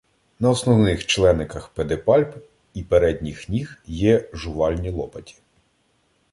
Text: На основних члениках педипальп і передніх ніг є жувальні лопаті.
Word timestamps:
На 0.39 0.49
основних 0.49 1.05
члениках 1.05 1.69
педипальп 1.69 2.35
і 2.73 2.83
передніх 2.83 3.49
ніг 3.49 3.81
є 3.85 4.29
жувальні 4.33 4.89
лопаті. 4.89 5.35